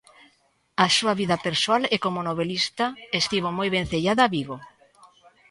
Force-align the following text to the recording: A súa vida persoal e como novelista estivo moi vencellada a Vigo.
A 0.83 0.87
súa 0.97 1.13
vida 1.21 1.37
persoal 1.47 1.83
e 1.95 1.97
como 2.05 2.25
novelista 2.29 2.85
estivo 3.21 3.49
moi 3.57 3.69
vencellada 3.77 4.21
a 4.25 4.31
Vigo. 4.35 4.57